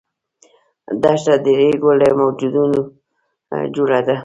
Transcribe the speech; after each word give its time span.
دښته 1.03 1.33
د 1.43 1.45
ریګو 1.59 1.91
له 2.01 2.07
موجونو 2.17 2.79
جوړه 3.75 3.99
ده. 4.07 4.15